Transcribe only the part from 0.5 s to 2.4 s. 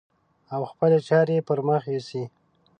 او خپلې چارې پر مخ يوسي.